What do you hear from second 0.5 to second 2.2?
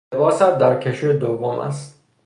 در کشوی دوم است